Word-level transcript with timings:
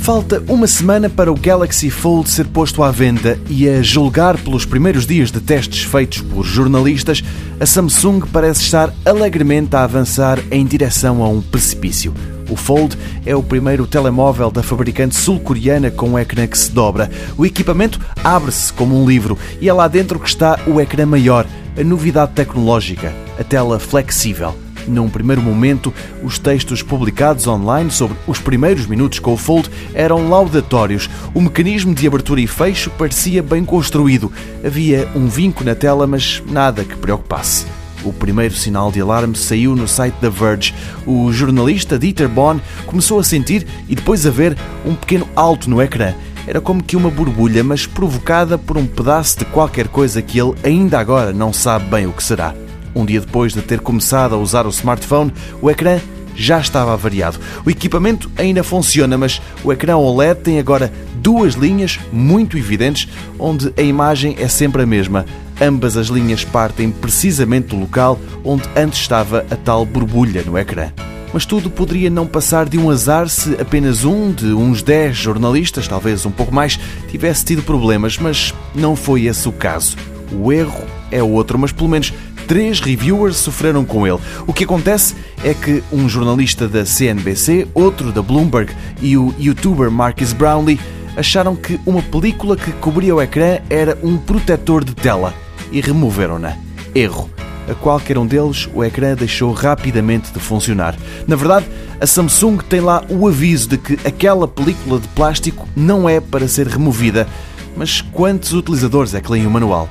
Falta 0.00 0.42
uma 0.48 0.66
semana 0.66 1.10
para 1.10 1.30
o 1.30 1.34
Galaxy 1.34 1.90
Fold 1.90 2.30
ser 2.30 2.46
posto 2.46 2.82
à 2.82 2.90
venda 2.90 3.38
e, 3.50 3.68
a 3.68 3.82
julgar 3.82 4.38
pelos 4.38 4.64
primeiros 4.64 5.06
dias 5.06 5.30
de 5.30 5.40
testes 5.40 5.84
feitos 5.84 6.22
por 6.22 6.42
jornalistas, 6.42 7.22
a 7.60 7.66
Samsung 7.66 8.22
parece 8.32 8.62
estar 8.62 8.92
alegremente 9.04 9.76
a 9.76 9.84
avançar 9.84 10.38
em 10.50 10.64
direção 10.64 11.22
a 11.22 11.28
um 11.28 11.42
precipício. 11.42 12.14
O 12.48 12.56
Fold 12.56 12.96
é 13.26 13.36
o 13.36 13.42
primeiro 13.42 13.86
telemóvel 13.86 14.50
da 14.50 14.62
fabricante 14.62 15.14
sul-coreana 15.14 15.90
com 15.90 16.08
um 16.08 16.18
ecrã 16.18 16.46
que 16.46 16.58
se 16.58 16.72
dobra. 16.72 17.10
O 17.36 17.44
equipamento 17.44 18.00
abre-se 18.24 18.72
como 18.72 19.00
um 19.00 19.06
livro 19.06 19.38
e 19.60 19.68
é 19.68 19.72
lá 19.72 19.86
dentro 19.86 20.18
que 20.18 20.28
está 20.28 20.58
o 20.66 20.80
ecrã 20.80 21.04
maior, 21.04 21.46
a 21.78 21.84
novidade 21.84 22.32
tecnológica, 22.32 23.14
a 23.38 23.44
tela 23.44 23.78
flexível. 23.78 24.54
Num 24.86 25.08
primeiro 25.08 25.42
momento, 25.42 25.92
os 26.22 26.38
textos 26.38 26.82
publicados 26.82 27.46
online 27.46 27.90
sobre 27.90 28.16
os 28.26 28.38
primeiros 28.38 28.86
minutos 28.86 29.18
com 29.18 29.32
o 29.32 29.36
Fold 29.36 29.70
eram 29.94 30.28
laudatórios. 30.28 31.08
O 31.34 31.40
mecanismo 31.40 31.94
de 31.94 32.06
abertura 32.06 32.40
e 32.40 32.46
fecho 32.46 32.90
parecia 32.90 33.42
bem 33.42 33.64
construído. 33.64 34.32
Havia 34.64 35.08
um 35.14 35.28
vinco 35.28 35.64
na 35.64 35.74
tela, 35.74 36.06
mas 36.06 36.42
nada 36.46 36.84
que 36.84 36.96
preocupasse. 36.96 37.66
O 38.02 38.12
primeiro 38.12 38.54
sinal 38.54 38.90
de 38.90 39.00
alarme 39.00 39.36
saiu 39.36 39.76
no 39.76 39.86
site 39.86 40.14
da 40.20 40.30
Verge. 40.30 40.74
O 41.06 41.30
jornalista 41.32 41.98
Dieter 41.98 42.28
Bohn 42.28 42.58
começou 42.86 43.18
a 43.18 43.24
sentir 43.24 43.66
e 43.88 43.94
depois 43.94 44.26
a 44.26 44.30
ver 44.30 44.56
um 44.86 44.94
pequeno 44.94 45.28
alto 45.36 45.68
no 45.68 45.82
ecrã. 45.82 46.14
Era 46.46 46.60
como 46.60 46.82
que 46.82 46.96
uma 46.96 47.10
borbulha, 47.10 47.62
mas 47.62 47.86
provocada 47.86 48.56
por 48.56 48.78
um 48.78 48.86
pedaço 48.86 49.38
de 49.38 49.44
qualquer 49.44 49.88
coisa 49.88 50.22
que 50.22 50.40
ele 50.40 50.54
ainda 50.64 50.98
agora 50.98 51.32
não 51.32 51.52
sabe 51.52 51.84
bem 51.90 52.06
o 52.06 52.12
que 52.12 52.24
será. 52.24 52.54
Um 52.94 53.04
dia 53.04 53.20
depois 53.20 53.52
de 53.52 53.62
ter 53.62 53.80
começado 53.80 54.34
a 54.34 54.38
usar 54.38 54.66
o 54.66 54.70
smartphone, 54.70 55.32
o 55.60 55.70
ecrã 55.70 56.00
já 56.34 56.58
estava 56.58 56.92
avariado. 56.92 57.38
O 57.64 57.70
equipamento 57.70 58.30
ainda 58.36 58.64
funciona, 58.64 59.18
mas 59.18 59.40
o 59.62 59.72
ecrã 59.72 59.96
OLED 59.96 60.40
tem 60.40 60.58
agora 60.58 60.92
duas 61.16 61.54
linhas 61.54 61.98
muito 62.12 62.56
evidentes, 62.56 63.08
onde 63.38 63.72
a 63.76 63.82
imagem 63.82 64.36
é 64.38 64.48
sempre 64.48 64.82
a 64.82 64.86
mesma. 64.86 65.26
Ambas 65.60 65.96
as 65.96 66.06
linhas 66.06 66.42
partem 66.42 66.90
precisamente 66.90 67.68
do 67.68 67.76
local 67.78 68.18
onde 68.42 68.64
antes 68.74 69.00
estava 69.00 69.44
a 69.50 69.56
tal 69.56 69.84
borbulha 69.84 70.42
no 70.42 70.56
ecrã. 70.56 70.90
Mas 71.32 71.46
tudo 71.46 71.70
poderia 71.70 72.10
não 72.10 72.26
passar 72.26 72.68
de 72.68 72.76
um 72.76 72.90
azar 72.90 73.28
se 73.28 73.54
apenas 73.60 74.04
um 74.04 74.32
de 74.32 74.46
uns 74.46 74.82
10 74.82 75.16
jornalistas, 75.16 75.86
talvez 75.86 76.26
um 76.26 76.30
pouco 76.30 76.52
mais, 76.52 76.78
tivesse 77.08 77.44
tido 77.44 77.62
problemas, 77.62 78.18
mas 78.18 78.52
não 78.74 78.96
foi 78.96 79.26
esse 79.26 79.48
o 79.48 79.52
caso. 79.52 79.96
O 80.32 80.52
erro 80.52 80.84
é 81.10 81.22
outro, 81.22 81.58
mas 81.58 81.70
pelo 81.70 81.88
menos 81.88 82.12
três 82.50 82.80
reviewers 82.80 83.36
sofreram 83.36 83.84
com 83.84 84.04
ele. 84.04 84.18
O 84.44 84.52
que 84.52 84.64
acontece 84.64 85.14
é 85.44 85.54
que 85.54 85.84
um 85.92 86.08
jornalista 86.08 86.66
da 86.66 86.84
CNBC, 86.84 87.68
outro 87.72 88.10
da 88.10 88.20
Bloomberg 88.20 88.74
e 89.00 89.16
o 89.16 89.32
youtuber 89.38 89.88
Marcus 89.88 90.32
Brownlee 90.32 90.80
acharam 91.16 91.54
que 91.54 91.78
uma 91.86 92.02
película 92.02 92.56
que 92.56 92.72
cobria 92.72 93.14
o 93.14 93.22
ecrã 93.22 93.60
era 93.70 93.96
um 94.02 94.16
protetor 94.16 94.82
de 94.82 94.96
tela 94.96 95.32
e 95.70 95.80
removeram-na. 95.80 96.56
Erro. 96.92 97.30
A 97.68 97.74
qualquer 97.76 98.18
um 98.18 98.26
deles, 98.26 98.68
o 98.74 98.82
ecrã 98.82 99.14
deixou 99.14 99.52
rapidamente 99.52 100.32
de 100.32 100.40
funcionar. 100.40 100.96
Na 101.28 101.36
verdade, 101.36 101.66
a 102.00 102.06
Samsung 102.06 102.56
tem 102.68 102.80
lá 102.80 103.04
o 103.08 103.28
aviso 103.28 103.68
de 103.68 103.78
que 103.78 103.96
aquela 104.04 104.48
película 104.48 104.98
de 104.98 105.06
plástico 105.06 105.68
não 105.76 106.08
é 106.08 106.18
para 106.18 106.48
ser 106.48 106.66
removida. 106.66 107.28
Mas 107.76 108.00
quantos 108.00 108.52
utilizadores 108.52 109.14
é 109.14 109.20
que 109.20 109.30
leem 109.30 109.46
o 109.46 109.50
manual? 109.50 109.88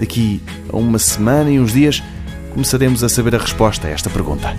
Daqui 0.00 0.40
a 0.72 0.76
uma 0.76 0.98
semana 0.98 1.50
e 1.50 1.60
uns 1.60 1.74
dias 1.74 2.02
começaremos 2.54 3.04
a 3.04 3.08
saber 3.08 3.34
a 3.34 3.38
resposta 3.38 3.86
a 3.86 3.90
esta 3.90 4.08
pergunta. 4.08 4.56